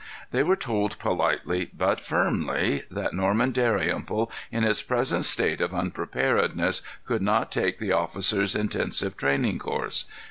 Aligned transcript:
They 0.31 0.41
were 0.41 0.55
told 0.55 0.97
politely 0.97 1.69
but 1.77 2.01
firmly 2.01 2.85
that 2.89 3.13
Norman 3.13 3.51
Dalrymple, 3.51 4.31
in 4.51 4.63
his 4.63 4.81
present 4.81 5.25
state 5.25 5.61
of 5.61 5.75
unpreparedness, 5.75 6.81
could 7.05 7.21
not 7.21 7.51
take 7.51 7.77
the 7.77 7.91
officers' 7.91 8.55
intensive 8.55 9.15
training 9.15 9.59
course. 9.59 10.05